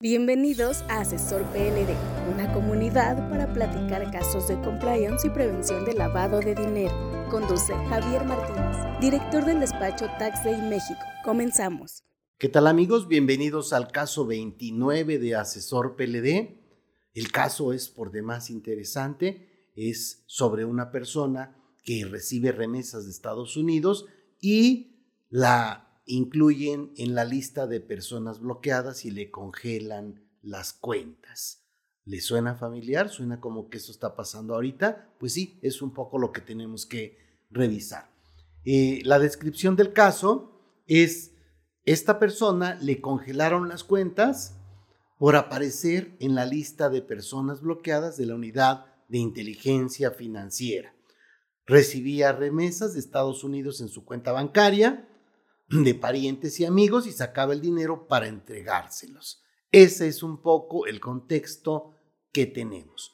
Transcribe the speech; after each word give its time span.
Bienvenidos 0.00 0.82
a 0.82 1.00
Asesor 1.00 1.42
PLD, 1.46 1.92
una 2.32 2.52
comunidad 2.52 3.28
para 3.30 3.52
platicar 3.52 4.08
casos 4.12 4.46
de 4.46 4.54
compliance 4.60 5.26
y 5.26 5.30
prevención 5.30 5.84
de 5.84 5.94
lavado 5.94 6.38
de 6.38 6.54
dinero. 6.54 6.94
Conduce 7.28 7.74
Javier 7.88 8.24
Martínez, 8.24 8.76
director 9.00 9.44
del 9.44 9.58
despacho 9.58 10.06
Tax 10.20 10.44
Day 10.44 10.62
México. 10.62 11.00
Comenzamos. 11.24 12.04
¿Qué 12.38 12.48
tal 12.48 12.68
amigos? 12.68 13.08
Bienvenidos 13.08 13.72
al 13.72 13.90
caso 13.90 14.24
29 14.24 15.18
de 15.18 15.34
Asesor 15.34 15.96
PLD. 15.96 16.62
El 17.12 17.32
caso 17.32 17.72
es 17.72 17.88
por 17.88 18.12
demás 18.12 18.50
interesante. 18.50 19.72
Es 19.74 20.22
sobre 20.26 20.64
una 20.64 20.92
persona 20.92 21.56
que 21.82 22.04
recibe 22.04 22.52
remesas 22.52 23.04
de 23.04 23.10
Estados 23.10 23.56
Unidos 23.56 24.06
y 24.40 25.08
la 25.28 25.87
incluyen 26.08 26.92
en 26.96 27.14
la 27.14 27.24
lista 27.24 27.66
de 27.66 27.80
personas 27.80 28.40
bloqueadas 28.40 29.04
y 29.04 29.10
le 29.10 29.30
congelan 29.30 30.24
las 30.42 30.72
cuentas. 30.72 31.64
¿Le 32.04 32.20
suena 32.20 32.54
familiar? 32.54 33.10
¿Suena 33.10 33.40
como 33.40 33.68
que 33.68 33.76
eso 33.76 33.92
está 33.92 34.16
pasando 34.16 34.54
ahorita? 34.54 35.14
Pues 35.20 35.34
sí, 35.34 35.58
es 35.62 35.82
un 35.82 35.92
poco 35.92 36.18
lo 36.18 36.32
que 36.32 36.40
tenemos 36.40 36.86
que 36.86 37.18
revisar. 37.50 38.10
Eh, 38.64 39.02
la 39.04 39.18
descripción 39.18 39.76
del 39.76 39.92
caso 39.92 40.82
es, 40.86 41.32
esta 41.84 42.18
persona 42.18 42.76
le 42.80 43.00
congelaron 43.00 43.68
las 43.68 43.84
cuentas 43.84 44.56
por 45.18 45.36
aparecer 45.36 46.16
en 46.20 46.34
la 46.34 46.46
lista 46.46 46.88
de 46.88 47.02
personas 47.02 47.60
bloqueadas 47.60 48.16
de 48.16 48.26
la 48.26 48.34
unidad 48.34 48.86
de 49.08 49.18
inteligencia 49.18 50.10
financiera. 50.10 50.94
Recibía 51.66 52.32
remesas 52.32 52.94
de 52.94 53.00
Estados 53.00 53.44
Unidos 53.44 53.80
en 53.80 53.88
su 53.88 54.04
cuenta 54.04 54.32
bancaria, 54.32 55.07
de 55.70 55.94
parientes 55.94 56.58
y 56.60 56.64
amigos 56.64 57.06
y 57.06 57.12
sacaba 57.12 57.52
el 57.52 57.60
dinero 57.60 58.08
para 58.08 58.26
entregárselos. 58.26 59.42
Ese 59.70 60.08
es 60.08 60.22
un 60.22 60.40
poco 60.40 60.86
el 60.86 60.98
contexto 60.98 61.94
que 62.32 62.46
tenemos. 62.46 63.12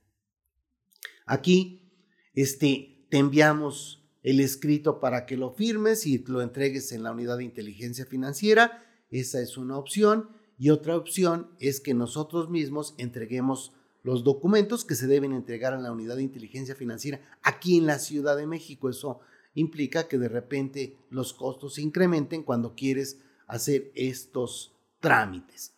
Aquí 1.26 1.92
este, 2.34 3.06
te 3.10 3.18
enviamos 3.18 3.98
el 4.22 4.40
escrito 4.40 5.00
para 5.00 5.26
que 5.26 5.36
lo 5.36 5.52
firmes 5.52 6.06
y 6.06 6.18
lo 6.18 6.42
entregues 6.42 6.92
en 6.92 7.02
la 7.02 7.12
unidad 7.12 7.38
de 7.38 7.44
inteligencia 7.44 8.06
financiera. 8.06 8.84
Esa 9.10 9.40
es 9.40 9.56
una 9.56 9.78
opción. 9.78 10.30
Y 10.58 10.70
otra 10.70 10.96
opción 10.96 11.50
es 11.60 11.80
que 11.80 11.94
nosotros 11.94 12.50
mismos 12.50 12.94
entreguemos 12.98 13.72
los 14.02 14.24
documentos 14.24 14.84
que 14.84 14.94
se 14.94 15.06
deben 15.06 15.32
entregar 15.32 15.72
a 15.72 15.80
la 15.80 15.92
unidad 15.92 16.16
de 16.16 16.22
inteligencia 16.22 16.74
financiera 16.74 17.20
aquí 17.42 17.76
en 17.76 17.86
la 17.86 17.98
Ciudad 17.98 18.36
de 18.36 18.46
México. 18.46 18.88
Eso 18.88 19.20
implica 19.54 20.08
que 20.08 20.18
de 20.18 20.28
repente 20.28 20.96
los 21.10 21.32
costos 21.34 21.74
se 21.74 21.82
incrementen 21.82 22.42
cuando 22.42 22.74
quieres 22.74 23.20
hacer 23.46 23.90
estos 23.94 24.72
trámites. 25.00 25.74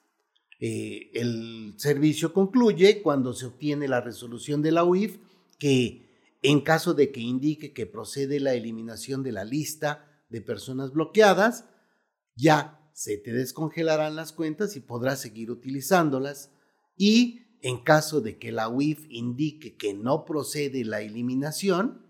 Eh, 0.60 1.10
el 1.14 1.75
servicio 1.78 2.34
concluye 2.34 3.00
cuando 3.03 3.32
se 3.32 3.47
obtiene 3.47 3.88
la 3.88 4.03
resolución 4.03 4.60
de 4.60 4.72
la 4.72 4.84
UIF 4.84 5.19
que 5.58 6.10
en 6.42 6.60
caso 6.60 6.94
de 6.94 7.10
que 7.10 7.20
indique 7.20 7.72
que 7.72 7.87
procede 7.87 8.41
la 8.41 8.54
eliminación 8.54 9.22
de 9.22 9.32
la 9.32 9.44
lista 9.44 10.06
de 10.28 10.41
personas 10.41 10.92
bloqueadas, 10.92 11.64
ya 12.34 12.81
se 12.92 13.16
te 13.16 13.32
descongelarán 13.32 14.16
las 14.16 14.32
cuentas 14.32 14.76
y 14.76 14.81
podrás 14.81 15.20
seguir 15.20 15.50
utilizándolas 15.50 16.50
y 16.97 17.41
en 17.62 17.78
caso 17.78 18.21
de 18.21 18.38
que 18.38 18.53
la 18.53 18.69
UIF 18.69 19.06
indique 19.09 19.76
que 19.76 19.94
no 19.94 20.25
procede 20.25 20.84
la 20.84 21.00
eliminación, 21.03 22.06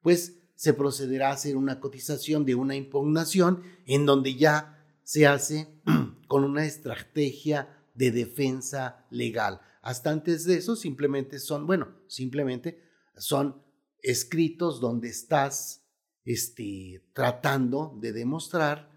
pues 0.00 0.38
se 0.54 0.74
procederá 0.74 1.30
a 1.30 1.34
hacer 1.34 1.56
una 1.56 1.80
cotización 1.80 2.44
de 2.44 2.54
una 2.54 2.76
impugnación 2.76 3.62
en 3.86 4.06
donde 4.06 4.36
ya 4.36 4.84
se 5.02 5.26
hace 5.26 5.68
con 6.28 6.44
una 6.44 6.64
estrategia 6.64 7.68
de 7.94 8.12
defensa 8.12 9.04
legal. 9.10 9.60
Hasta 9.82 10.10
antes 10.10 10.44
de 10.44 10.56
eso 10.56 10.76
simplemente 10.76 11.40
son, 11.40 11.66
bueno, 11.66 11.88
simplemente 12.06 12.80
son 13.16 13.60
escritos 14.00 14.80
donde 14.80 15.08
estás 15.08 15.82
este, 16.24 17.04
tratando 17.12 17.98
de 18.00 18.12
demostrar 18.12 18.90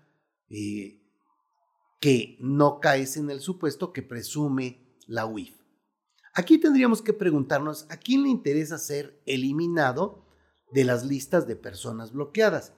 eh, 0.50 1.02
que 2.00 2.38
no 2.40 2.80
caes 2.80 3.18
en 3.18 3.32
el 3.32 3.40
supuesto 3.40 3.92
que 3.92 4.04
presume 4.04 5.00
la 5.08 5.26
UIF. 5.26 5.65
Aquí 6.35 6.57
tendríamos 6.57 7.01
que 7.01 7.13
preguntarnos 7.13 7.85
a 7.90 7.97
quién 7.97 8.23
le 8.23 8.29
interesa 8.29 8.78
ser 8.78 9.22
eliminado 9.25 10.25
de 10.72 10.84
las 10.84 11.06
listas 11.06 11.47
de 11.47 11.56
personas 11.56 12.12
bloqueadas. 12.12 12.73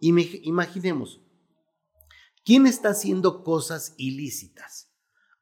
Imaginemos, 0.00 1.20
¿quién 2.44 2.66
está 2.66 2.90
haciendo 2.90 3.44
cosas 3.44 3.94
ilícitas? 3.96 4.90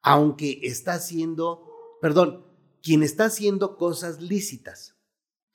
Aunque 0.03 0.61
está 0.63 0.93
haciendo, 0.93 1.67
perdón, 2.03 2.45
¿quién 2.83 3.03
está 3.03 3.27
haciendo 3.27 3.77
cosas 3.77 4.21
lícitas. 4.21 4.95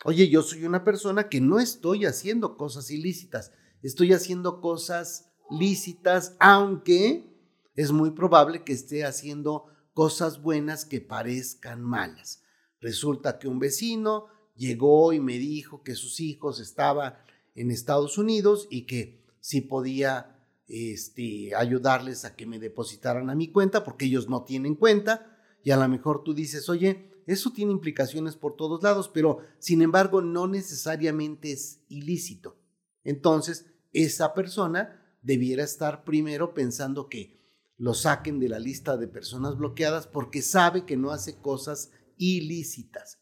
Oye, 0.06 0.30
yo 0.30 0.42
soy 0.42 0.66
una 0.66 0.84
persona 0.84 1.30
que 1.30 1.42
no 1.42 1.60
estoy 1.60 2.06
haciendo 2.06 2.58
cosas 2.58 2.92
ilícitas, 2.92 3.52
estoy 3.82 4.14
haciendo 4.14 4.60
cosas 4.60 5.32
lícitas, 5.50 6.36
aunque 6.40 7.34
es 7.76 7.92
muy 7.92 8.12
probable 8.12 8.64
que 8.64 8.74
esté 8.74 9.06
haciendo 9.06 9.73
cosas 9.94 10.42
buenas 10.42 10.86
que 10.86 11.02
parezcan 11.02 11.82
malas. 11.82 12.44
Resulta 12.82 13.40
que 13.40 13.48
un 13.48 13.60
vecino 13.60 14.28
llegó 14.56 15.14
y 15.14 15.20
me 15.20 15.38
dijo 15.38 15.84
que 15.84 15.96
sus 15.96 16.20
hijos 16.20 16.60
estaban 16.60 17.16
en 17.56 17.72
Estados 17.72 18.18
Unidos 18.18 18.68
y 18.70 18.86
que 18.86 19.24
si 19.40 19.62
podía 19.62 20.40
este, 20.68 21.56
ayudarles 21.56 22.26
a 22.26 22.36
que 22.36 22.46
me 22.46 22.60
depositaran 22.60 23.30
a 23.30 23.36
mi 23.36 23.52
cuenta 23.52 23.84
porque 23.84 24.06
ellos 24.06 24.30
no 24.30 24.44
tienen 24.44 24.76
cuenta 24.76 25.38
y 25.64 25.72
a 25.72 25.78
lo 25.78 25.88
mejor 25.88 26.24
tú 26.24 26.34
dices, 26.34 26.68
oye, 26.70 27.12
eso 27.26 27.52
tiene 27.52 27.72
implicaciones 27.72 28.36
por 28.36 28.56
todos 28.56 28.84
lados, 28.84 29.10
pero 29.14 29.40
sin 29.60 29.82
embargo 29.82 30.22
no 30.22 30.48
necesariamente 30.48 31.52
es 31.52 31.82
ilícito. 31.88 32.58
Entonces, 33.04 33.66
esa 33.94 34.34
persona 34.34 35.00
debiera 35.22 35.64
estar 35.64 36.04
primero 36.04 36.54
pensando 36.54 37.08
que 37.08 37.43
lo 37.78 37.94
saquen 37.94 38.40
de 38.40 38.50
la 38.50 38.60
lista 38.60 38.98
de 38.98 39.08
personas 39.08 39.58
bloqueadas 39.58 40.08
porque 40.08 40.42
sabe 40.42 40.86
que 40.86 40.98
no 40.98 41.12
hace 41.12 41.40
cosas 41.40 41.92
ilícitas. 42.18 43.20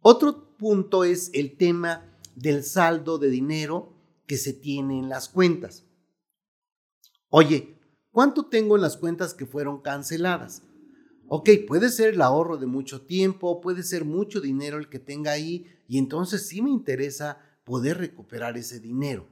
Otro 0.00 0.56
punto 0.56 1.04
es 1.04 1.30
el 1.32 1.56
tema 1.56 2.18
del 2.34 2.64
saldo 2.64 3.18
de 3.18 3.30
dinero 3.30 3.94
que 4.26 4.36
se 4.36 4.52
tiene 4.52 4.98
en 4.98 5.08
las 5.08 5.28
cuentas. 5.28 5.84
Oye, 7.28 7.76
¿Cuánto 8.16 8.46
tengo 8.46 8.76
en 8.76 8.80
las 8.80 8.96
cuentas 8.96 9.34
que 9.34 9.44
fueron 9.44 9.82
canceladas? 9.82 10.62
Ok, 11.28 11.50
puede 11.68 11.90
ser 11.90 12.14
el 12.14 12.22
ahorro 12.22 12.56
de 12.56 12.64
mucho 12.64 13.02
tiempo, 13.02 13.60
puede 13.60 13.82
ser 13.82 14.06
mucho 14.06 14.40
dinero 14.40 14.78
el 14.78 14.88
que 14.88 14.98
tenga 14.98 15.32
ahí 15.32 15.66
y 15.86 15.98
entonces 15.98 16.48
sí 16.48 16.62
me 16.62 16.70
interesa 16.70 17.38
poder 17.66 17.98
recuperar 17.98 18.56
ese 18.56 18.80
dinero. 18.80 19.28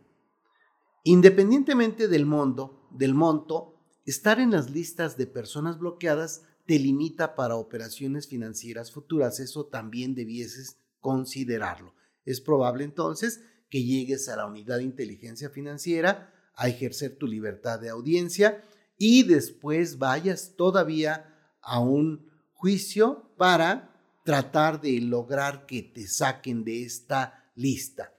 Independientemente 1.03 2.09
del 2.09 2.27
monto, 2.27 2.87
del 2.91 3.15
monto, 3.15 3.74
estar 4.05 4.41
en 4.41 4.51
las 4.51 4.71
listas 4.71 5.17
de 5.17 5.27
personas 5.27 5.79
bloqueadas 5.79 6.43
te 6.67 6.79
limita 6.79 7.35
para 7.35 7.57
operaciones 7.57 8.27
financieras 8.27 8.91
futuras. 8.91 9.41
Eso 9.41 9.67
también 9.67 10.15
debieses 10.15 10.79
considerarlo. 11.01 11.95
Es 12.25 12.41
probable 12.41 12.85
entonces 12.85 13.41
que 13.69 13.83
llegues 13.83 14.29
a 14.29 14.37
la 14.37 14.47
unidad 14.47 14.79
de 14.79 14.85
inteligencia 14.85 15.51
financiera 15.51 16.33
a 16.55 16.69
ejercer 16.69 17.17
tu 17.17 17.27
libertad 17.27 17.81
de 17.81 17.91
audiencia 17.91 18.63
y 18.97 19.25
después 19.25 19.99
vayas 19.99 20.55
todavía 20.57 21.57
a 21.61 21.81
un 21.81 22.31
juicio 22.53 23.31
para 23.37 23.91
tratar 24.25 24.81
de 24.81 25.01
lograr 25.01 25.67
que 25.67 25.83
te 25.83 26.07
saquen 26.07 26.65
de 26.65 26.85
esta 26.85 27.51
lista. 27.55 28.15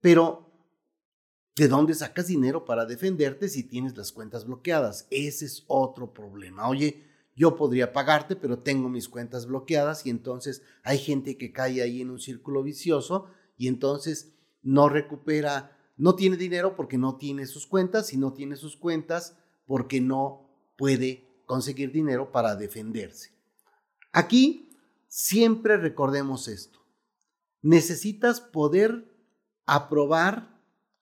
Pero, 0.00 0.49
¿de 1.60 1.68
dónde 1.68 1.92
sacas 1.92 2.28
dinero 2.28 2.64
para 2.64 2.86
defenderte 2.86 3.46
si 3.46 3.62
tienes 3.64 3.94
las 3.94 4.12
cuentas 4.12 4.46
bloqueadas? 4.46 5.06
Ese 5.10 5.44
es 5.44 5.64
otro 5.66 6.14
problema. 6.14 6.66
Oye, 6.66 7.04
yo 7.36 7.54
podría 7.54 7.92
pagarte, 7.92 8.34
pero 8.34 8.60
tengo 8.60 8.88
mis 8.88 9.10
cuentas 9.10 9.44
bloqueadas 9.44 10.06
y 10.06 10.08
entonces 10.08 10.62
hay 10.82 10.96
gente 10.96 11.36
que 11.36 11.52
cae 11.52 11.82
ahí 11.82 12.00
en 12.00 12.08
un 12.08 12.18
círculo 12.18 12.62
vicioso 12.62 13.26
y 13.58 13.68
entonces 13.68 14.32
no 14.62 14.88
recupera, 14.88 15.76
no 15.98 16.14
tiene 16.14 16.38
dinero 16.38 16.76
porque 16.76 16.96
no 16.96 17.18
tiene 17.18 17.44
sus 17.44 17.66
cuentas 17.66 18.14
y 18.14 18.16
no 18.16 18.32
tiene 18.32 18.56
sus 18.56 18.78
cuentas 18.78 19.36
porque 19.66 20.00
no 20.00 20.48
puede 20.78 21.28
conseguir 21.44 21.92
dinero 21.92 22.32
para 22.32 22.56
defenderse. 22.56 23.32
Aquí 24.12 24.70
siempre 25.08 25.76
recordemos 25.76 26.48
esto. 26.48 26.80
Necesitas 27.60 28.40
poder 28.40 29.14
aprobar 29.66 30.58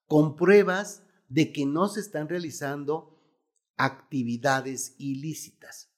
con 0.09 0.35
pruebas 0.35 1.05
de 1.29 1.53
que 1.53 1.65
no 1.67 1.89
se 1.89 2.01
están 2.01 2.29
realizando 2.29 3.17
actividades 3.77 4.97
ilícitas. 4.99 5.91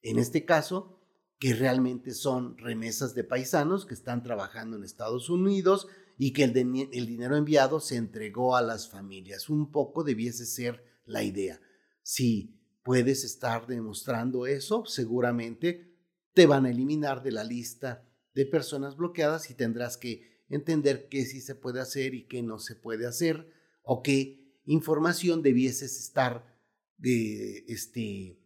En 0.00 0.18
este 0.18 0.44
caso, 0.46 0.98
que 1.38 1.54
realmente 1.54 2.14
son 2.14 2.56
remesas 2.58 3.14
de 3.14 3.24
paisanos 3.24 3.86
que 3.86 3.94
están 3.94 4.22
trabajando 4.22 4.76
en 4.76 4.84
Estados 4.84 5.28
Unidos 5.28 5.86
y 6.16 6.32
que 6.32 6.44
el, 6.44 6.52
dinero 6.52 7.36
enviado 7.36 7.78
se 7.78 7.96
entregó 7.96 8.56
a 8.56 8.62
las 8.62 8.88
familias. 8.88 9.48
Un 9.48 9.70
poco 9.70 10.02
debiese 10.02 10.46
ser 10.46 10.82
la 11.04 11.22
idea. 11.22 11.60
Si 12.02 12.60
puedes 12.82 13.22
estar 13.22 13.66
demostrando 13.66 14.46
eso, 14.46 14.84
seguramente 14.84 15.96
te 16.32 16.46
van 16.46 16.66
a 16.66 16.70
eliminar 16.70 17.22
de 17.22 17.32
la 17.32 17.44
lista 17.44 18.04
de 18.34 18.46
personas 18.46 18.96
bloqueadas 18.96 19.50
y 19.50 19.54
tendrás 19.54 19.96
que 19.96 20.37
entender 20.48 21.08
qué 21.08 21.24
sí 21.24 21.40
se 21.40 21.54
puede 21.54 21.80
hacer 21.80 22.14
y 22.14 22.26
qué 22.26 22.42
no 22.42 22.58
se 22.58 22.74
puede 22.74 23.06
hacer 23.06 23.52
o 23.82 24.02
qué 24.02 24.60
información 24.64 25.42
debieses 25.42 25.98
estar 25.98 26.56
de, 26.96 27.64
este, 27.68 28.38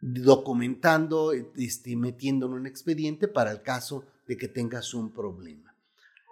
documentando, 0.00 1.32
este, 1.32 1.96
metiendo 1.96 2.56
en 2.56 2.66
expediente 2.66 3.28
para 3.28 3.50
el 3.50 3.62
caso 3.62 4.04
de 4.26 4.36
que 4.36 4.48
tengas 4.48 4.94
un 4.94 5.12
problema. 5.12 5.76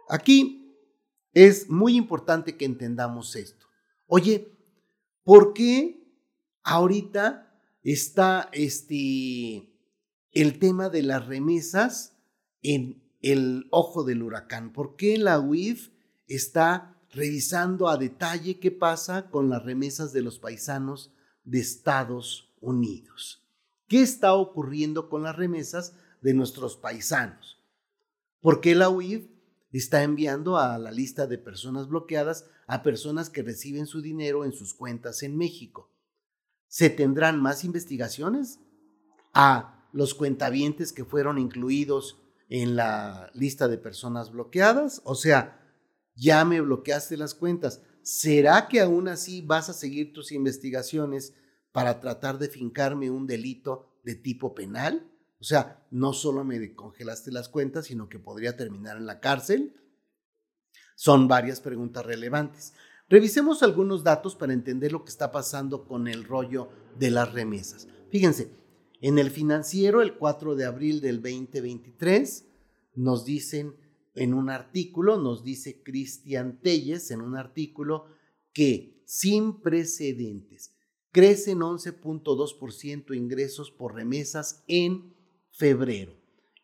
Aquí 0.08 0.74
es 1.32 1.68
muy 1.68 1.96
importante 1.96 2.56
que 2.56 2.64
entendamos 2.64 3.36
esto. 3.36 3.66
Oye, 4.06 4.56
¿por 5.24 5.52
qué 5.52 5.98
ahorita 6.62 7.44
está 7.82 8.48
este, 8.52 9.68
el 10.32 10.58
tema 10.58 10.88
de 10.88 11.02
las 11.02 11.26
remesas 11.26 12.16
en 12.62 13.07
el 13.20 13.66
ojo 13.70 14.04
del 14.04 14.22
huracán? 14.22 14.72
¿Por 14.72 14.96
qué 14.96 15.18
la 15.18 15.40
UIF 15.40 15.90
está 16.26 17.00
revisando 17.10 17.88
a 17.88 17.96
detalle 17.96 18.60
qué 18.60 18.70
pasa 18.70 19.30
con 19.30 19.48
las 19.48 19.64
remesas 19.64 20.12
de 20.12 20.22
los 20.22 20.38
paisanos 20.38 21.12
de 21.44 21.60
Estados 21.60 22.54
Unidos? 22.60 23.44
¿Qué 23.86 24.02
está 24.02 24.34
ocurriendo 24.34 25.08
con 25.08 25.22
las 25.22 25.36
remesas 25.36 25.94
de 26.20 26.34
nuestros 26.34 26.76
paisanos? 26.76 27.58
¿Por 28.40 28.60
qué 28.60 28.74
la 28.74 28.90
UIF 28.90 29.26
está 29.72 30.02
enviando 30.02 30.56
a 30.56 30.78
la 30.78 30.90
lista 30.90 31.26
de 31.26 31.38
personas 31.38 31.88
bloqueadas 31.88 32.46
a 32.66 32.82
personas 32.82 33.30
que 33.30 33.42
reciben 33.42 33.86
su 33.86 34.02
dinero 34.02 34.44
en 34.44 34.52
sus 34.52 34.74
cuentas 34.74 35.22
en 35.22 35.36
México? 35.36 35.90
¿Se 36.66 36.90
tendrán 36.90 37.40
más 37.40 37.64
investigaciones 37.64 38.60
a 39.32 39.88
los 39.92 40.14
cuentavientes 40.14 40.92
que 40.92 41.04
fueron 41.04 41.38
incluidos 41.38 42.20
en 42.48 42.76
la 42.76 43.30
lista 43.34 43.68
de 43.68 43.78
personas 43.78 44.30
bloqueadas? 44.30 45.00
O 45.04 45.14
sea, 45.14 45.60
ya 46.14 46.44
me 46.44 46.60
bloqueaste 46.60 47.16
las 47.16 47.34
cuentas. 47.34 47.82
¿Será 48.02 48.68
que 48.68 48.80
aún 48.80 49.08
así 49.08 49.42
vas 49.42 49.68
a 49.68 49.74
seguir 49.74 50.12
tus 50.12 50.32
investigaciones 50.32 51.34
para 51.72 52.00
tratar 52.00 52.38
de 52.38 52.48
fincarme 52.48 53.10
un 53.10 53.26
delito 53.26 53.98
de 54.02 54.14
tipo 54.14 54.54
penal? 54.54 55.10
O 55.40 55.44
sea, 55.44 55.86
no 55.90 56.12
solo 56.12 56.42
me 56.42 56.74
congelaste 56.74 57.30
las 57.30 57.48
cuentas, 57.48 57.86
sino 57.86 58.08
que 58.08 58.18
podría 58.18 58.56
terminar 58.56 58.96
en 58.96 59.06
la 59.06 59.20
cárcel. 59.20 59.74
Son 60.96 61.28
varias 61.28 61.60
preguntas 61.60 62.04
relevantes. 62.04 62.72
Revisemos 63.08 63.62
algunos 63.62 64.02
datos 64.02 64.34
para 64.34 64.52
entender 64.52 64.92
lo 64.92 65.04
que 65.04 65.10
está 65.10 65.30
pasando 65.30 65.86
con 65.86 66.08
el 66.08 66.24
rollo 66.24 66.68
de 66.98 67.10
las 67.10 67.32
remesas. 67.32 67.86
Fíjense, 68.10 68.52
en 69.00 69.18
el 69.18 69.30
financiero, 69.30 70.02
el 70.02 70.16
4 70.16 70.56
de 70.56 70.64
abril 70.64 71.00
del 71.00 71.22
2023, 71.22 72.46
nos 72.94 73.24
dicen 73.24 73.76
en 74.14 74.34
un 74.34 74.50
artículo, 74.50 75.18
nos 75.18 75.44
dice 75.44 75.82
Cristian 75.82 76.60
Telles 76.60 77.10
en 77.10 77.20
un 77.20 77.36
artículo 77.36 78.06
que 78.52 79.02
sin 79.04 79.60
precedentes 79.60 80.74
crecen 81.12 81.60
11.2% 81.60 83.16
ingresos 83.16 83.70
por 83.70 83.94
remesas 83.94 84.64
en 84.66 85.14
febrero 85.50 86.14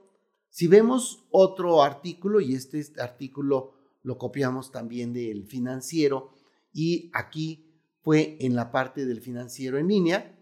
si 0.49 0.67
vemos 0.67 1.27
otro 1.31 1.83
artículo, 1.83 2.39
y 2.39 2.55
este 2.55 2.81
artículo 2.99 3.73
lo 4.03 4.17
copiamos 4.17 4.71
también 4.71 5.11
del 5.11 5.45
financiero, 5.45 6.36
y 6.77 7.09
aquí 7.11 7.81
fue 8.03 8.37
en 8.39 8.55
la 8.55 8.71
parte 8.71 9.07
del 9.07 9.19
financiero 9.19 9.79
en 9.79 9.87
línea, 9.87 10.39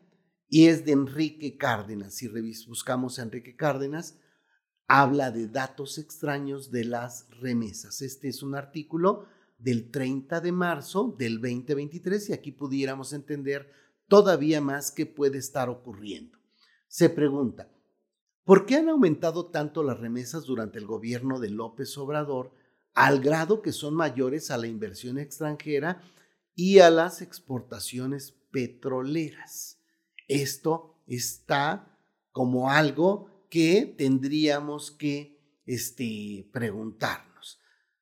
y 0.49 0.65
es 0.67 0.83
de 0.83 0.91
Enrique 0.91 1.55
Cárdenas. 1.55 2.15
Si 2.15 2.27
buscamos 2.67 3.17
a 3.17 3.21
Enrique 3.21 3.55
Cárdenas, 3.55 4.19
habla 4.85 5.31
de 5.31 5.47
datos 5.47 5.97
extraños 5.97 6.71
de 6.71 6.83
las 6.83 7.29
remesas. 7.39 8.01
Este 8.01 8.27
es 8.27 8.43
un 8.43 8.53
artículo 8.53 9.27
del 9.59 9.89
30 9.91 10.41
de 10.41 10.51
marzo 10.51 11.15
del 11.17 11.35
2023 11.39 12.31
y 12.31 12.33
aquí 12.33 12.51
pudiéramos 12.51 13.13
entender 13.13 13.71
todavía 14.09 14.59
más 14.59 14.91
qué 14.91 15.05
puede 15.05 15.37
estar 15.37 15.69
ocurriendo. 15.69 16.37
Se 16.89 17.09
pregunta, 17.09 17.71
¿por 18.43 18.65
qué 18.65 18.75
han 18.75 18.89
aumentado 18.89 19.51
tanto 19.51 19.83
las 19.83 20.01
remesas 20.01 20.43
durante 20.43 20.79
el 20.79 20.85
gobierno 20.85 21.39
de 21.39 21.49
López 21.49 21.97
Obrador 21.97 22.51
al 22.93 23.21
grado 23.21 23.61
que 23.61 23.71
son 23.71 23.93
mayores 23.93 24.51
a 24.51 24.57
la 24.57 24.67
inversión 24.67 25.17
extranjera 25.17 26.01
y 26.55 26.79
a 26.79 26.89
las 26.89 27.21
exportaciones 27.21 28.31
petroleras? 28.51 29.79
Esto 30.27 31.03
está 31.05 31.99
como 32.31 32.69
algo 32.69 33.47
que 33.49 33.93
tendríamos 33.97 34.91
que 34.91 35.61
este, 35.65 36.49
preguntarnos. 36.51 37.59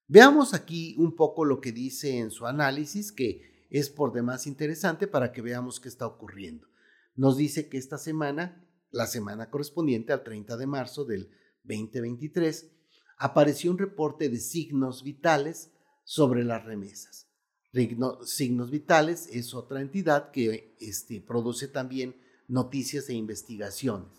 Veamos 0.08 0.54
aquí 0.54 0.96
un 0.98 1.16
poco 1.16 1.46
lo 1.46 1.60
que 1.60 1.72
dice 1.72 2.18
en 2.18 2.32
su 2.32 2.46
análisis, 2.46 3.12
que 3.12 3.68
es 3.70 3.90
por 3.90 4.14
demás 4.14 4.48
interesante 4.48 5.08
para 5.08 5.32
que 5.32 5.42
veamos 5.42 5.80
qué 5.80 5.90
está 5.90 6.06
ocurriendo. 6.06 6.68
Nos 7.16 7.38
dice 7.38 7.70
que 7.70 7.78
esta 7.78 7.98
semana, 7.98 8.68
la 8.92 9.08
semana 9.08 9.50
correspondiente 9.50 10.14
al 10.14 10.24
30 10.24 10.58
de 10.58 10.68
marzo 10.68 11.06
del 11.06 11.30
2023, 11.64 12.72
apareció 13.18 13.72
un 13.72 13.78
reporte 13.78 14.30
de 14.30 14.38
signos 14.38 15.04
vitales 15.04 15.72
sobre 16.04 16.44
las 16.44 16.64
remesas. 16.66 17.30
Signos 17.74 18.70
Vitales 18.70 19.28
es 19.32 19.56
otra 19.56 19.82
entidad 19.82 20.32
que 20.32 20.76
este, 20.80 21.22
produce 21.22 21.68
también 21.68 22.16
noticias 22.48 23.10
e 23.10 23.14
investigaciones. 23.14 24.10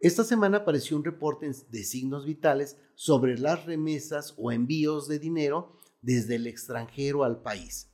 Esta 0.00 0.24
semana 0.24 0.58
apareció 0.58 0.96
un 0.96 1.04
reporte 1.04 1.50
de 1.70 1.84
signos 1.84 2.24
vitales 2.24 2.78
sobre 2.94 3.38
las 3.38 3.64
remesas 3.66 4.34
o 4.38 4.50
envíos 4.50 5.08
de 5.08 5.18
dinero 5.18 5.80
desde 6.00 6.36
el 6.36 6.46
extranjero 6.46 7.24
al 7.24 7.42
país. 7.42 7.90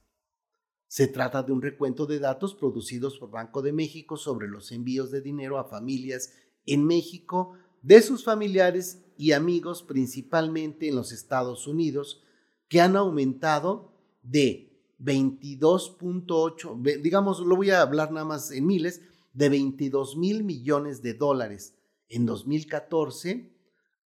Se 0.87 1.07
trata 1.07 1.43
de 1.43 1.53
un 1.53 1.63
recuento 1.63 2.07
de 2.07 2.19
datos 2.19 2.55
producidos 2.55 3.19
por 3.19 3.31
Banco 3.31 3.63
de 3.63 3.73
México 3.73 4.17
sobre 4.17 4.49
los 4.49 4.73
envíos 4.73 5.11
de 5.11 5.21
dinero 5.21 5.59
a 5.59 5.69
familias 5.69 6.33
en 6.67 6.85
México 6.85 7.57
de 7.83 8.03
sus 8.03 8.25
familiares 8.25 9.05
y 9.17 9.33
amigos, 9.33 9.83
principalmente 9.83 10.89
en 10.89 10.97
los 10.97 11.13
Estados 11.13 11.67
Unidos, 11.67 12.23
que 12.69 12.81
han 12.81 12.97
aumentado 12.97 13.90
de 14.23 14.71
22.8, 15.01 17.01
digamos, 17.01 17.41
lo 17.41 17.57
voy 17.57 17.71
a 17.71 17.81
hablar 17.81 18.13
nada 18.13 18.27
más 18.27 18.51
en 18.51 18.67
miles, 18.67 19.01
de 19.33 19.49
22 19.49 20.17
mil 20.17 20.45
millones 20.45 21.03
de 21.03 21.15
dólares 21.15 21.75
en 22.09 22.27
2014 22.27 23.51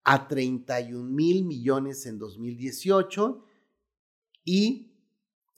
a 0.04 0.28
31 0.28 1.10
mil 1.10 1.46
millones 1.46 2.06
en 2.06 2.20
2018 2.20 3.46
y 4.44 4.92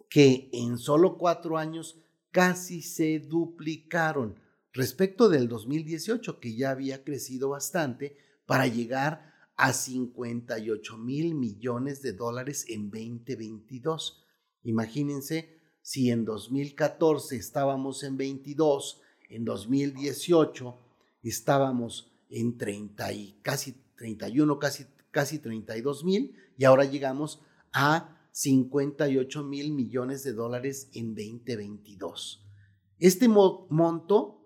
que 0.09 0.49
en 0.53 0.77
solo 0.77 1.17
cuatro 1.17 1.57
años 1.57 1.99
casi 2.31 2.81
se 2.81 3.19
duplicaron 3.19 4.39
respecto 4.71 5.29
del 5.29 5.47
2018, 5.47 6.39
que 6.39 6.55
ya 6.55 6.71
había 6.71 7.03
crecido 7.03 7.49
bastante, 7.49 8.17
para 8.45 8.67
llegar 8.67 9.33
a 9.55 9.73
58 9.73 10.97
mil 10.97 11.33
millones 11.33 12.01
de 12.01 12.13
dólares 12.13 12.65
en 12.67 12.91
2022. 12.91 14.24
Imagínense 14.65 15.59
si 15.81 16.09
en 16.09 16.25
2014 16.25 17.35
estábamos 17.35 18.03
en 18.03 18.17
22, 18.17 19.01
en 19.29 19.45
2018 19.45 20.77
estábamos 21.21 22.11
en 22.29 22.57
30 22.57 23.13
y 23.13 23.39
casi 23.43 23.75
31, 23.95 24.57
casi, 24.59 24.85
casi 25.11 25.39
32 25.39 26.03
mil 26.03 26.35
y 26.57 26.65
ahora 26.65 26.85
llegamos 26.85 27.41
a 27.71 28.27
58 28.31 29.43
mil 29.43 29.71
millones 29.71 30.23
de 30.23 30.33
dólares 30.33 30.89
en 30.93 31.13
2022. 31.15 32.43
Este 32.97 33.27
monto 33.27 34.41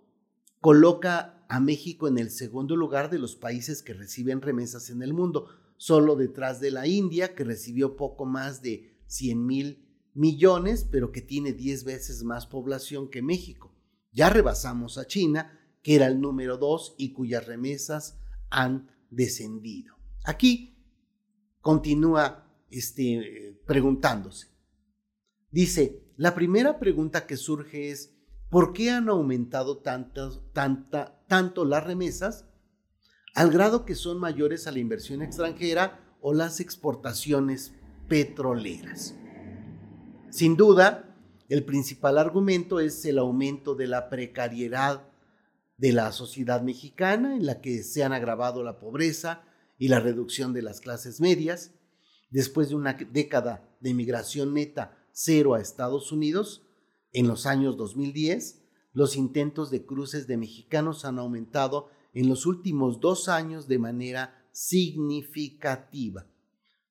coloca 0.60 1.46
a 1.48 1.60
México 1.62 2.10
en 2.10 2.18
el 2.18 2.30
segundo 2.30 2.76
lugar 2.76 3.10
de 3.10 3.20
los 3.20 3.38
países 3.38 3.82
que 3.82 3.94
reciben 3.94 4.42
remesas 4.42 4.90
en 4.90 5.02
el 5.02 5.14
mundo, 5.14 5.48
solo 5.78 6.18
detrás 6.18 6.60
de 6.60 6.72
la 6.72 6.88
India, 6.88 7.34
que 7.34 7.46
recibió 7.46 7.96
poco 7.96 8.26
más 8.26 8.62
de 8.62 9.00
100 9.08 9.46
mil 9.46 9.89
millones, 10.20 10.86
pero 10.92 11.14
que 11.14 11.22
tiene 11.22 11.54
10 11.54 11.86
veces 11.86 12.24
más 12.24 12.46
población 12.46 13.10
que 13.10 13.22
México. 13.22 13.74
Ya 14.12 14.30
rebasamos 14.30 14.98
a 14.98 15.08
China, 15.08 15.58
que 15.82 15.96
era 15.96 16.08
el 16.08 16.20
número 16.20 16.58
2 16.58 16.96
y 16.98 17.14
cuyas 17.14 17.48
remesas 17.48 18.20
han 18.50 18.92
descendido. 19.10 19.96
Aquí 20.26 20.78
continúa 21.62 22.46
este, 22.70 23.62
preguntándose. 23.66 24.48
Dice, 25.52 26.04
la 26.18 26.36
primera 26.36 26.80
pregunta 26.80 27.26
que 27.26 27.38
surge 27.38 27.90
es, 27.90 28.14
¿por 28.50 28.74
qué 28.74 28.92
han 28.92 29.08
aumentado 29.08 29.78
tanto, 29.78 31.66
las 31.66 31.84
remesas 31.86 32.46
al 33.36 33.52
grado 33.52 33.86
que 33.86 33.96
son 33.96 34.20
mayores 34.20 34.68
a 34.68 34.72
la 34.72 34.80
inversión 34.80 35.22
extranjera 35.22 36.18
o 36.20 36.34
las 36.34 36.60
exportaciones 36.60 37.72
petroleras? 38.10 39.16
Sin 40.32 40.56
duda, 40.56 41.16
el 41.50 41.66
principal 41.66 42.20
argumento 42.20 42.80
es 42.80 43.04
el 43.06 43.18
aumento 43.18 43.74
de 43.74 43.88
la 43.88 44.10
precariedad 44.10 45.08
de 45.78 45.92
la 45.92 46.12
sociedad 46.12 46.62
mexicana, 46.62 47.36
en 47.36 47.48
la 47.48 47.62
que 47.62 47.82
se 47.82 48.04
han 48.04 48.14
agravado 48.14 48.64
la 48.64 48.80
pobreza 48.80 49.44
y 49.80 49.88
la 49.88 50.00
reducción 50.00 50.54
de 50.54 50.62
las 50.62 50.82
clases 50.82 51.20
medias, 51.20 51.72
después 52.30 52.70
de 52.70 52.76
una 52.76 52.94
década 52.94 53.68
de 53.80 53.96
migración 53.96 54.54
neta 54.54 54.96
cero 55.12 55.56
a 55.56 55.62
Estados 55.62 56.12
Unidos, 56.12 56.64
en 57.12 57.28
los 57.28 57.48
años 57.48 57.76
2010, 57.76 58.62
los 58.94 59.16
intentos 59.16 59.72
de 59.72 59.84
cruces 59.84 60.28
de 60.28 60.38
mexicanos 60.38 61.06
han 61.06 61.18
aumentado 61.18 61.90
en 62.14 62.30
los 62.30 62.46
últimos 62.46 63.00
dos 63.00 63.30
años 63.30 63.68
de 63.68 63.80
manera 63.80 64.46
significativa, 64.52 66.28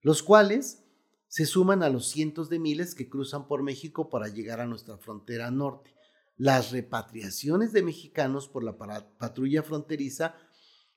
los 0.02 0.24
cuales 0.24 0.87
se 1.28 1.46
suman 1.46 1.82
a 1.82 1.90
los 1.90 2.08
cientos 2.08 2.48
de 2.48 2.58
miles 2.58 2.94
que 2.94 3.08
cruzan 3.08 3.46
por 3.46 3.62
México 3.62 4.08
para 4.08 4.28
llegar 4.28 4.60
a 4.60 4.66
nuestra 4.66 4.96
frontera 4.98 5.50
norte. 5.50 5.94
Las 6.36 6.72
repatriaciones 6.72 7.72
de 7.72 7.82
mexicanos 7.82 8.48
por 8.48 8.64
la 8.64 8.76
patrulla 8.76 9.62
fronteriza 9.62 10.34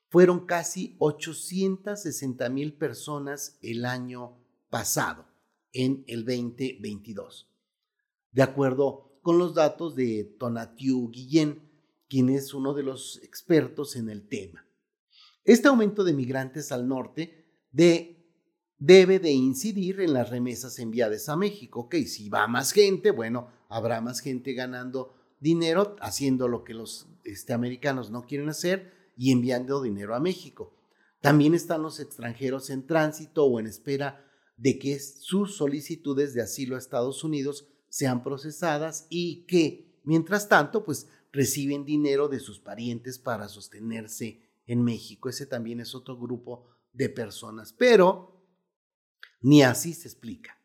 fueron 0.08 0.46
casi 0.46 0.96
860 0.98 2.48
mil 2.48 2.74
personas 2.74 3.58
el 3.62 3.84
año 3.84 4.38
pasado, 4.70 5.26
en 5.72 6.04
el 6.06 6.24
2022. 6.24 7.50
De 8.30 8.42
acuerdo 8.42 9.18
con 9.22 9.38
los 9.38 9.54
datos 9.54 9.94
de 9.94 10.24
Tonatiu 10.38 11.10
Guillén, 11.10 11.70
quien 12.08 12.28
es 12.28 12.54
uno 12.54 12.74
de 12.74 12.82
los 12.82 13.22
expertos 13.22 13.96
en 13.96 14.10
el 14.10 14.28
tema. 14.28 14.66
Este 15.44 15.68
aumento 15.68 16.04
de 16.04 16.12
migrantes 16.12 16.72
al 16.72 16.86
norte 16.86 17.42
debe 18.84 19.20
de 19.20 19.30
incidir 19.30 20.00
en 20.00 20.12
las 20.12 20.30
remesas 20.30 20.80
enviadas 20.80 21.28
a 21.28 21.36
México. 21.36 21.82
Ok, 21.82 21.94
si 22.06 22.28
va 22.28 22.48
más 22.48 22.72
gente, 22.72 23.12
bueno, 23.12 23.48
habrá 23.68 24.00
más 24.00 24.18
gente 24.18 24.54
ganando 24.54 25.14
dinero, 25.38 25.94
haciendo 26.00 26.48
lo 26.48 26.64
que 26.64 26.74
los 26.74 27.06
este, 27.22 27.52
americanos 27.52 28.10
no 28.10 28.22
quieren 28.22 28.48
hacer, 28.48 28.92
y 29.16 29.30
enviando 29.30 29.82
dinero 29.82 30.16
a 30.16 30.20
México. 30.20 30.74
También 31.20 31.54
están 31.54 31.82
los 31.82 32.00
extranjeros 32.00 32.70
en 32.70 32.84
tránsito 32.84 33.44
o 33.44 33.60
en 33.60 33.68
espera 33.68 34.28
de 34.56 34.80
que 34.80 34.98
sus 34.98 35.54
solicitudes 35.54 36.34
de 36.34 36.42
asilo 36.42 36.74
a 36.74 36.80
Estados 36.80 37.22
Unidos 37.22 37.68
sean 37.88 38.24
procesadas 38.24 39.06
y 39.10 39.44
que, 39.46 40.00
mientras 40.02 40.48
tanto, 40.48 40.84
pues 40.84 41.06
reciben 41.30 41.84
dinero 41.84 42.26
de 42.26 42.40
sus 42.40 42.58
parientes 42.58 43.20
para 43.20 43.48
sostenerse 43.48 44.40
en 44.66 44.82
México. 44.82 45.28
Ese 45.28 45.46
también 45.46 45.78
es 45.78 45.94
otro 45.94 46.18
grupo 46.18 46.66
de 46.92 47.08
personas, 47.08 47.72
pero 47.72 48.31
ni 49.42 49.62
así 49.62 49.92
se 49.92 50.08
explica. 50.08 50.58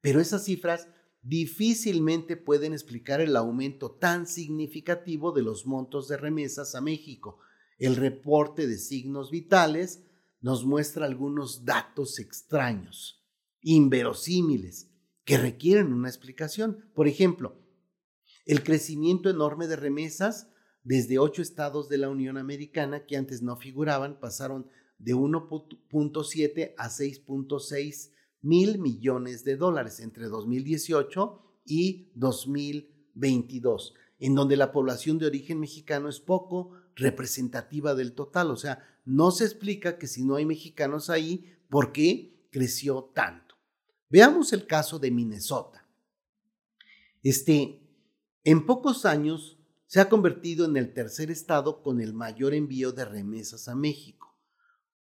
Pero 0.00 0.20
esas 0.20 0.44
cifras 0.44 0.88
difícilmente 1.22 2.36
pueden 2.36 2.72
explicar 2.72 3.20
el 3.20 3.36
aumento 3.36 3.92
tan 3.92 4.26
significativo 4.26 5.32
de 5.32 5.42
los 5.42 5.66
montos 5.66 6.08
de 6.08 6.16
remesas 6.16 6.74
a 6.74 6.80
México, 6.80 7.38
el 7.78 7.96
reporte 7.96 8.66
de 8.66 8.78
signos 8.78 9.30
vitales 9.30 10.04
nos 10.40 10.64
muestra 10.64 11.06
algunos 11.06 11.64
datos 11.64 12.18
extraños, 12.18 13.24
inverosímiles, 13.62 14.90
que 15.24 15.38
requieren 15.38 15.92
una 15.92 16.08
explicación. 16.08 16.90
Por 16.94 17.08
ejemplo, 17.08 17.56
el 18.44 18.62
crecimiento 18.62 19.30
enorme 19.30 19.66
de 19.66 19.76
remesas 19.76 20.48
desde 20.82 21.18
ocho 21.18 21.40
estados 21.40 21.88
de 21.88 21.96
la 21.96 22.10
Unión 22.10 22.36
Americana 22.36 23.06
que 23.06 23.16
antes 23.16 23.40
no 23.40 23.56
figuraban 23.56 24.20
pasaron 24.20 24.68
de 24.98 25.14
1.7 25.14 26.74
a 26.76 26.90
6.6 26.90 28.10
mil 28.44 28.78
millones 28.78 29.42
de 29.42 29.56
dólares 29.56 30.00
entre 30.00 30.26
2018 30.26 31.40
y 31.64 32.10
2022, 32.14 33.94
en 34.18 34.34
donde 34.34 34.56
la 34.56 34.70
población 34.70 35.18
de 35.18 35.26
origen 35.26 35.58
mexicano 35.60 36.10
es 36.10 36.20
poco 36.20 36.72
representativa 36.94 37.94
del 37.94 38.12
total. 38.12 38.50
O 38.50 38.56
sea, 38.56 38.84
no 39.06 39.30
se 39.30 39.44
explica 39.44 39.96
que 39.96 40.06
si 40.06 40.24
no 40.24 40.36
hay 40.36 40.44
mexicanos 40.44 41.08
ahí, 41.08 41.56
¿por 41.70 41.90
qué 41.90 42.46
creció 42.50 43.10
tanto? 43.14 43.54
Veamos 44.10 44.52
el 44.52 44.66
caso 44.66 44.98
de 44.98 45.10
Minnesota. 45.10 45.88
Este, 47.22 47.80
en 48.44 48.66
pocos 48.66 49.06
años 49.06 49.58
se 49.86 50.00
ha 50.00 50.10
convertido 50.10 50.66
en 50.66 50.76
el 50.76 50.92
tercer 50.92 51.30
estado 51.30 51.82
con 51.82 52.02
el 52.02 52.12
mayor 52.12 52.52
envío 52.52 52.92
de 52.92 53.06
remesas 53.06 53.68
a 53.68 53.74
México, 53.74 54.36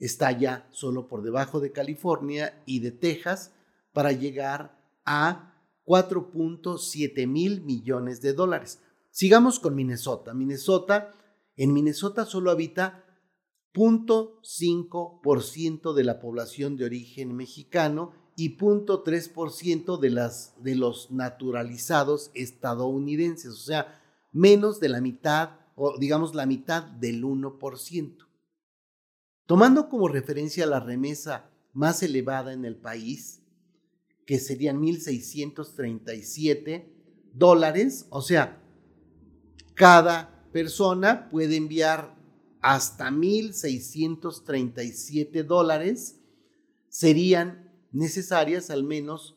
Está 0.00 0.36
ya 0.36 0.68
solo 0.72 1.06
por 1.06 1.22
debajo 1.22 1.60
de 1.60 1.70
California 1.70 2.64
y 2.66 2.80
de 2.80 2.90
Texas 2.90 3.54
para 3.92 4.10
llegar 4.10 4.76
a 5.04 5.54
4.7 5.84 7.28
mil 7.28 7.60
millones 7.60 8.20
de 8.20 8.32
dólares. 8.32 8.80
Sigamos 9.12 9.60
con 9.60 9.76
Minnesota. 9.76 10.34
Minnesota, 10.34 11.14
en 11.54 11.72
Minnesota 11.72 12.24
solo 12.24 12.50
habita 12.50 13.04
0.5% 13.74 15.94
de 15.94 16.04
la 16.04 16.20
población 16.20 16.76
de 16.76 16.84
origen 16.86 17.36
mexicano 17.36 18.12
y 18.36 18.56
0.3% 18.56 19.98
de, 19.98 20.30
de 20.62 20.76
los 20.76 21.10
naturalizados 21.10 22.30
estadounidenses, 22.34 23.52
o 23.52 23.56
sea, 23.56 24.00
menos 24.32 24.78
de 24.80 24.88
la 24.88 25.00
mitad, 25.00 25.50
o 25.76 25.96
digamos 25.98 26.34
la 26.34 26.46
mitad 26.46 26.82
del 26.82 27.22
1%. 27.22 28.26
Tomando 29.46 29.88
como 29.88 30.08
referencia 30.08 30.66
la 30.66 30.80
remesa 30.80 31.48
más 31.72 32.02
elevada 32.02 32.52
en 32.52 32.64
el 32.64 32.74
país, 32.76 33.44
que 34.26 34.38
serían 34.38 34.80
1.637 34.80 36.86
dólares, 37.32 38.06
o 38.10 38.20
sea, 38.22 38.60
cada 39.74 40.48
persona 40.52 41.28
puede 41.30 41.56
enviar 41.56 42.19
hasta 42.60 43.10
1.637 43.10 45.44
dólares, 45.44 46.20
serían 46.88 47.70
necesarias 47.92 48.70
al 48.70 48.84
menos 48.84 49.36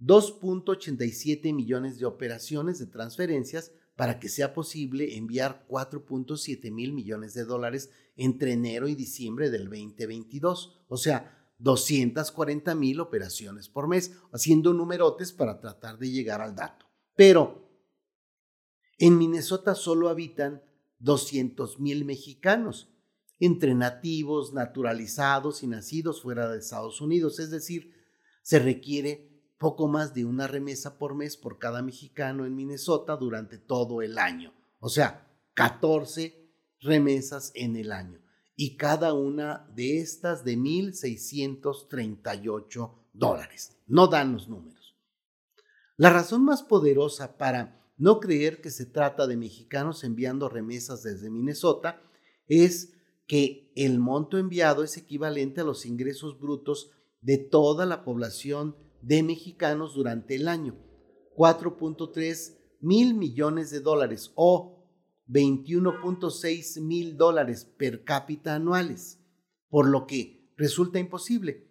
2.87 0.00 1.54
millones 1.54 1.98
de 1.98 2.06
operaciones 2.06 2.78
de 2.78 2.86
transferencias 2.86 3.72
para 3.96 4.18
que 4.18 4.30
sea 4.30 4.54
posible 4.54 5.16
enviar 5.16 5.66
4.7 5.68 6.72
mil 6.72 6.92
millones 6.92 7.34
de 7.34 7.44
dólares 7.44 7.90
entre 8.16 8.52
enero 8.52 8.88
y 8.88 8.94
diciembre 8.94 9.50
del 9.50 9.64
2022. 9.64 10.84
O 10.88 10.96
sea, 10.96 11.36
240 11.58 12.74
mil 12.74 13.00
operaciones 13.00 13.68
por 13.68 13.88
mes, 13.88 14.12
haciendo 14.32 14.72
numerotes 14.72 15.32
para 15.32 15.60
tratar 15.60 15.98
de 15.98 16.10
llegar 16.10 16.40
al 16.40 16.54
dato. 16.54 16.86
Pero 17.14 17.68
en 18.98 19.18
Minnesota 19.18 19.74
solo 19.74 20.08
habitan 20.08 20.62
200 21.00 21.80
mil 21.80 22.04
mexicanos, 22.04 22.88
entre 23.38 23.74
nativos, 23.74 24.52
naturalizados 24.52 25.62
y 25.62 25.66
nacidos 25.66 26.22
fuera 26.22 26.48
de 26.48 26.58
Estados 26.58 27.00
Unidos. 27.00 27.40
Es 27.40 27.50
decir, 27.50 27.94
se 28.42 28.58
requiere 28.58 29.28
poco 29.58 29.88
más 29.88 30.14
de 30.14 30.24
una 30.24 30.46
remesa 30.46 30.98
por 30.98 31.14
mes 31.14 31.36
por 31.36 31.58
cada 31.58 31.82
mexicano 31.82 32.46
en 32.46 32.54
Minnesota 32.54 33.16
durante 33.16 33.58
todo 33.58 34.02
el 34.02 34.18
año. 34.18 34.54
O 34.78 34.88
sea, 34.88 35.26
14 35.54 36.48
remesas 36.80 37.50
en 37.54 37.76
el 37.76 37.92
año. 37.92 38.20
Y 38.56 38.76
cada 38.76 39.14
una 39.14 39.66
de 39.74 40.00
estas 40.00 40.44
de 40.44 40.56
1.638 40.56 42.94
dólares. 43.12 43.76
No 43.86 44.06
dan 44.06 44.32
los 44.32 44.48
números. 44.48 44.94
La 45.96 46.10
razón 46.10 46.44
más 46.44 46.62
poderosa 46.62 47.36
para 47.36 47.79
no 48.00 48.18
creer 48.18 48.62
que 48.62 48.70
se 48.70 48.86
trata 48.86 49.26
de 49.26 49.36
mexicanos 49.36 50.04
enviando 50.04 50.48
remesas 50.48 51.02
desde 51.02 51.28
Minnesota 51.28 52.02
es 52.48 52.94
que 53.26 53.70
el 53.76 53.98
monto 53.98 54.38
enviado 54.38 54.82
es 54.82 54.96
equivalente 54.96 55.60
a 55.60 55.64
los 55.64 55.84
ingresos 55.84 56.40
brutos 56.40 56.92
de 57.20 57.36
toda 57.36 57.84
la 57.84 58.02
población 58.02 58.74
de 59.02 59.22
mexicanos 59.22 59.94
durante 59.94 60.34
el 60.34 60.48
año, 60.48 60.78
4.3 61.36 62.56
mil 62.80 63.12
millones 63.12 63.70
de 63.70 63.80
dólares 63.80 64.32
o 64.34 64.82
21.6 65.28 66.80
mil 66.80 67.18
dólares 67.18 67.66
per 67.66 68.02
cápita 68.02 68.54
anuales, 68.54 69.20
por 69.68 69.86
lo 69.86 70.06
que 70.06 70.50
resulta 70.56 70.98
imposible. 70.98 71.68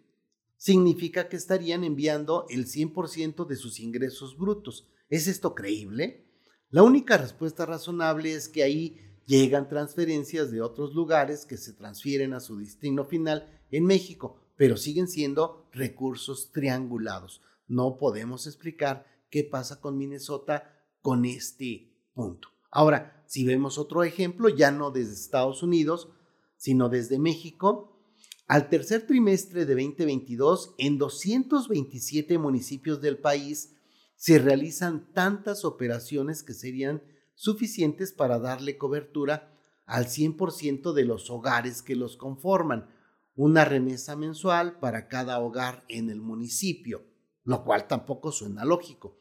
Significa 0.56 1.28
que 1.28 1.36
estarían 1.36 1.82
enviando 1.82 2.46
el 2.50 2.66
100% 2.66 3.46
de 3.48 3.56
sus 3.56 3.80
ingresos 3.80 4.38
brutos. 4.38 4.86
¿Es 5.10 5.26
esto 5.26 5.56
creíble? 5.56 6.24
La 6.70 6.84
única 6.84 7.18
respuesta 7.18 7.66
razonable 7.66 8.32
es 8.32 8.48
que 8.48 8.62
ahí 8.62 8.96
llegan 9.26 9.68
transferencias 9.68 10.52
de 10.52 10.62
otros 10.62 10.94
lugares 10.94 11.44
que 11.44 11.56
se 11.56 11.72
transfieren 11.72 12.32
a 12.32 12.38
su 12.38 12.56
destino 12.56 13.04
final 13.04 13.60
en 13.72 13.86
México, 13.86 14.40
pero 14.56 14.76
siguen 14.76 15.08
siendo 15.08 15.66
recursos 15.72 16.52
triangulados. 16.52 17.42
No 17.66 17.98
podemos 17.98 18.46
explicar 18.46 19.04
qué 19.30 19.42
pasa 19.42 19.80
con 19.80 19.98
Minnesota 19.98 20.80
con 21.02 21.24
este 21.24 21.92
punto. 22.14 22.48
Ahora, 22.70 23.24
si 23.26 23.44
vemos 23.44 23.78
otro 23.78 24.04
ejemplo, 24.04 24.48
ya 24.48 24.70
no 24.70 24.92
desde 24.92 25.14
Estados 25.14 25.64
Unidos, 25.64 26.08
sino 26.56 26.88
desde 26.88 27.18
México, 27.18 27.98
al 28.46 28.68
tercer 28.68 29.08
trimestre 29.08 29.66
de 29.66 29.74
2022, 29.74 30.74
en 30.78 30.98
227 30.98 32.38
municipios 32.38 33.00
del 33.00 33.18
país 33.18 33.74
se 34.20 34.38
realizan 34.38 35.12
tantas 35.14 35.64
operaciones 35.64 36.42
que 36.42 36.52
serían 36.52 37.02
suficientes 37.34 38.12
para 38.12 38.38
darle 38.38 38.76
cobertura 38.76 39.58
al 39.86 40.08
100% 40.08 40.92
de 40.92 41.06
los 41.06 41.30
hogares 41.30 41.80
que 41.80 41.96
los 41.96 42.18
conforman 42.18 42.94
una 43.34 43.64
remesa 43.64 44.16
mensual 44.16 44.78
para 44.78 45.08
cada 45.08 45.40
hogar 45.40 45.86
en 45.88 46.10
el 46.10 46.20
municipio, 46.20 47.02
lo 47.44 47.64
cual 47.64 47.88
tampoco 47.88 48.30
suena 48.30 48.66
lógico. 48.66 49.18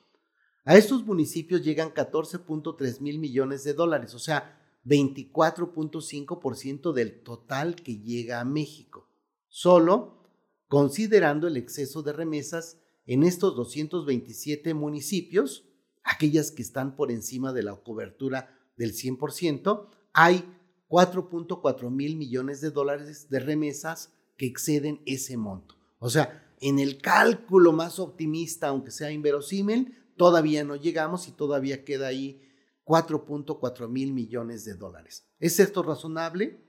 A 0.66 0.76
estos 0.76 1.06
municipios 1.06 1.64
llegan 1.64 1.94
14.3 1.94 3.00
mil 3.00 3.20
millones 3.20 3.64
de 3.64 3.74
dólares, 3.74 4.14
o 4.16 4.20
sea, 4.20 4.60
24.5% 4.84 6.92
del 6.92 7.24
total 7.24 7.78
que 7.78 8.02
llega 8.02 8.42
a 8.42 8.46
México, 8.46 9.10
solo 9.48 10.26
considerando 10.68 11.48
el 11.48 11.56
exceso 11.56 12.04
de 12.04 12.12
remesas 12.12 12.82
en 13.10 13.24
estos 13.24 13.56
227 13.56 14.76
municipios, 14.76 15.66
aquellas 16.04 16.52
que 16.52 16.62
están 16.62 16.96
por 16.96 17.12
encima 17.12 17.54
de 17.54 17.64
la 17.64 17.76
cobertura 17.76 18.56
del 18.78 18.94
100%, 18.94 19.90
hay 20.14 20.46
4.4 20.88 21.90
mil 21.90 22.18
millones 22.18 22.62
de 22.62 22.70
dólares 22.70 23.28
de 23.32 23.40
remesas 23.40 24.14
que 24.38 24.46
exceden 24.46 25.02
ese 25.08 25.38
monto. 25.38 25.76
O 25.98 26.12
sea, 26.12 26.54
en 26.62 26.78
el 26.78 27.02
cálculo 27.02 27.72
más 27.72 27.98
optimista, 27.98 28.68
aunque 28.68 28.92
sea 28.92 29.12
inverosímil, 29.12 29.98
todavía 30.16 30.64
no 30.64 30.76
llegamos 30.76 31.28
y 31.28 31.32
todavía 31.32 31.84
queda 31.84 32.06
ahí 32.06 32.40
4.4 32.86 33.90
mil 33.90 34.14
millones 34.14 34.66
de 34.66 34.76
dólares. 34.76 35.26
¿Es 35.40 35.60
esto 35.60 35.82
razonable? 35.82 36.64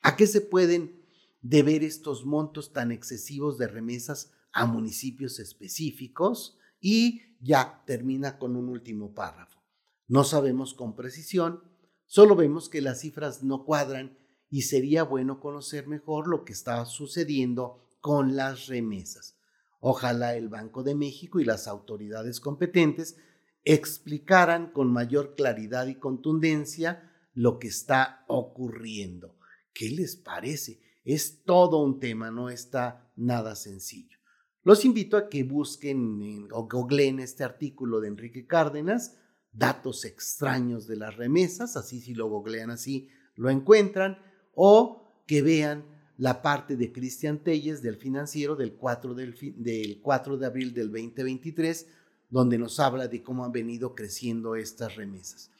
¿A 0.00 0.16
qué 0.16 0.26
se 0.26 0.40
pueden 0.40 1.04
deber 1.42 1.84
estos 1.84 2.24
montos 2.24 2.72
tan 2.72 2.92
excesivos 2.92 3.58
de 3.58 3.68
remesas 3.68 4.32
a 4.56 4.66
municipios 4.66 5.38
específicos? 5.38 6.58
Y 6.80 7.22
ya 7.40 7.82
termina 7.86 8.38
con 8.38 8.56
un 8.56 8.68
último 8.68 9.14
párrafo. 9.14 9.60
No 10.08 10.24
sabemos 10.24 10.74
con 10.74 10.94
precisión 10.94 11.60
Solo 12.06 12.36
vemos 12.36 12.68
que 12.68 12.80
las 12.80 13.00
cifras 13.00 13.42
no 13.42 13.64
cuadran 13.64 14.16
y 14.48 14.62
sería 14.62 15.02
bueno 15.02 15.40
conocer 15.40 15.88
mejor 15.88 16.28
lo 16.28 16.44
que 16.44 16.52
está 16.52 16.84
sucediendo 16.86 17.82
con 18.00 18.36
las 18.36 18.68
remesas. 18.68 19.36
Ojalá 19.80 20.36
el 20.36 20.48
Banco 20.48 20.84
de 20.84 20.94
México 20.94 21.40
y 21.40 21.44
las 21.44 21.66
autoridades 21.66 22.40
competentes 22.40 23.16
explicaran 23.64 24.70
con 24.70 24.92
mayor 24.92 25.34
claridad 25.34 25.88
y 25.88 25.96
contundencia 25.96 27.12
lo 27.34 27.58
que 27.58 27.68
está 27.68 28.24
ocurriendo. 28.28 29.36
¿Qué 29.74 29.90
les 29.90 30.14
parece? 30.14 30.80
Es 31.04 31.42
todo 31.42 31.82
un 31.82 31.98
tema, 31.98 32.30
no 32.30 32.50
está 32.50 33.10
nada 33.16 33.56
sencillo. 33.56 34.15
Los 34.66 34.84
invito 34.84 35.16
a 35.16 35.28
que 35.28 35.44
busquen 35.44 36.48
o 36.50 36.66
googleen 36.66 37.20
este 37.20 37.44
artículo 37.44 38.00
de 38.00 38.08
Enrique 38.08 38.48
Cárdenas 38.48 39.16
datos 39.52 40.04
extraños 40.04 40.88
de 40.88 40.96
las 40.96 41.16
remesas, 41.16 41.76
así 41.76 42.00
si 42.00 42.14
lo 42.14 42.28
googlean 42.28 42.70
así 42.70 43.08
lo 43.36 43.48
encuentran, 43.48 44.18
o 44.56 45.22
que 45.24 45.40
vean 45.40 45.84
la 46.18 46.42
parte 46.42 46.76
de 46.76 46.90
Cristian 46.90 47.44
Telles 47.44 47.80
del 47.80 47.94
financiero 47.94 48.56
del 48.56 48.74
4, 48.74 49.14
del, 49.14 49.36
del 49.56 50.00
4 50.02 50.36
de 50.36 50.46
abril 50.46 50.74
del 50.74 50.90
2023, 50.90 51.86
donde 52.28 52.58
nos 52.58 52.80
habla 52.80 53.06
de 53.06 53.22
cómo 53.22 53.44
han 53.44 53.52
venido 53.52 53.94
creciendo 53.94 54.56
estas 54.56 54.96
remesas. 54.96 55.52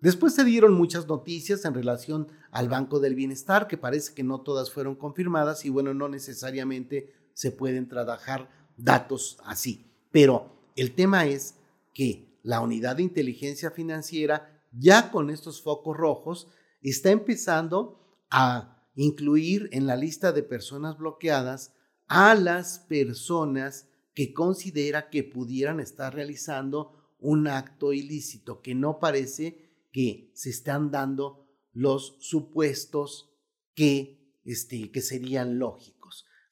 Después 0.00 0.32
se 0.32 0.44
dieron 0.44 0.72
muchas 0.72 1.06
noticias 1.06 1.66
en 1.66 1.74
relación 1.74 2.28
al 2.52 2.70
Banco 2.70 3.00
del 3.00 3.14
Bienestar, 3.14 3.68
que 3.68 3.76
parece 3.76 4.14
que 4.14 4.24
no 4.24 4.40
todas 4.40 4.70
fueron 4.70 4.94
confirmadas 4.94 5.66
y 5.66 5.68
bueno, 5.68 5.92
no 5.92 6.08
necesariamente 6.08 7.19
se 7.40 7.52
pueden 7.52 7.88
trabajar 7.88 8.50
datos 8.76 9.38
así. 9.46 9.90
Pero 10.12 10.70
el 10.76 10.94
tema 10.94 11.24
es 11.24 11.54
que 11.94 12.38
la 12.42 12.60
unidad 12.60 12.96
de 12.96 13.02
inteligencia 13.02 13.70
financiera, 13.70 14.62
ya 14.72 15.10
con 15.10 15.30
estos 15.30 15.62
focos 15.62 15.96
rojos, 15.96 16.48
está 16.82 17.10
empezando 17.10 18.26
a 18.30 18.86
incluir 18.94 19.70
en 19.72 19.86
la 19.86 19.96
lista 19.96 20.32
de 20.32 20.42
personas 20.42 20.98
bloqueadas 20.98 21.72
a 22.08 22.34
las 22.34 22.80
personas 22.80 23.88
que 24.12 24.34
considera 24.34 25.08
que 25.08 25.24
pudieran 25.24 25.80
estar 25.80 26.14
realizando 26.14 27.14
un 27.20 27.48
acto 27.48 27.94
ilícito, 27.94 28.60
que 28.60 28.74
no 28.74 28.98
parece 28.98 29.86
que 29.92 30.30
se 30.34 30.50
están 30.50 30.90
dando 30.90 31.48
los 31.72 32.18
supuestos 32.20 33.30
que, 33.74 34.36
este, 34.44 34.90
que 34.90 35.00
serían 35.00 35.58
lógicos. 35.58 35.99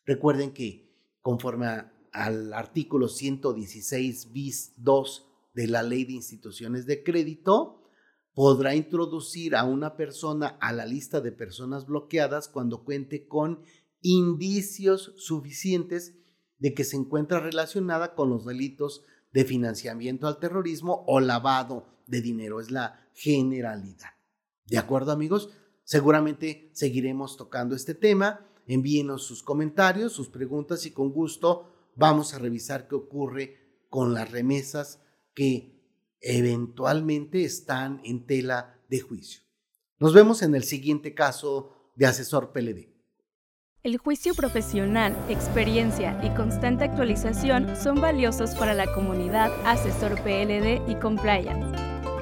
Recuerden 0.09 0.53
que 0.53 0.91
conforme 1.21 1.67
al 2.13 2.55
artículo 2.55 3.09
116 3.09 4.33
bis 4.33 4.73
2 4.79 5.27
de 5.53 5.67
la 5.67 5.83
ley 5.83 6.07
de 6.07 6.15
instituciones 6.15 6.87
de 6.87 7.03
crédito, 7.03 7.83
podrá 8.33 8.75
introducir 8.75 9.55
a 9.55 9.65
una 9.65 9.97
persona 9.97 10.57
a 10.63 10.73
la 10.73 10.87
lista 10.87 11.21
de 11.21 11.31
personas 11.31 11.85
bloqueadas 11.85 12.49
cuando 12.49 12.85
cuente 12.85 13.29
con 13.29 13.61
indicios 14.01 15.13
suficientes 15.19 16.15
de 16.57 16.73
que 16.73 16.85
se 16.85 16.97
encuentra 16.97 17.41
relacionada 17.41 18.15
con 18.15 18.31
los 18.31 18.47
delitos 18.47 19.05
de 19.35 19.45
financiamiento 19.45 20.27
al 20.27 20.39
terrorismo 20.39 21.05
o 21.07 21.21
lavado 21.21 21.87
de 22.07 22.23
dinero. 22.23 22.61
Es 22.61 22.71
la 22.71 23.11
generalidad. 23.13 24.15
¿De 24.65 24.79
acuerdo 24.79 25.13
amigos? 25.13 25.51
Seguramente 25.85 26.71
seguiremos 26.73 27.37
tocando 27.37 27.77
este 27.77 27.95
tema. 27.95 28.49
Envíenos 28.69 29.25
sus 29.25 29.43
comentarios, 29.43 30.13
sus 30.13 30.29
preguntas 30.29 30.85
y 30.85 30.91
con 30.91 31.11
gusto 31.11 31.91
vamos 31.97 32.35
a 32.35 32.39
revisar 32.39 32.87
qué 32.87 32.95
ocurre 32.95 33.57
con 33.89 34.13
las 34.13 34.31
remesas 34.31 35.01
que 35.35 35.83
eventualmente 36.21 37.45
están 37.45 38.01
en 38.05 38.27
tela 38.27 38.79
de 38.91 39.01
juicio. 39.01 39.41
Nos 39.99 40.13
vemos 40.13 40.43
en 40.43 40.55
el 40.55 40.65
siguiente 40.65 41.15
caso 41.15 41.93
de 41.97 42.07
asesor 42.07 42.53
PLD. 42.53 42.89
El 43.83 43.97
juicio 43.97 44.35
profesional, 44.35 45.17
experiencia 45.31 46.21
y 46.23 46.29
constante 46.35 46.85
actualización 46.85 47.75
son 47.75 48.01
valiosos 48.01 48.51
para 48.51 48.75
la 48.75 48.93
comunidad 48.93 49.51
Asesor 49.65 50.21
PLD 50.23 50.91
y 50.91 50.95
Compliance. 51.01 51.88